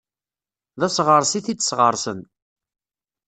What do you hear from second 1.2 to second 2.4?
i t-id-sɣersen.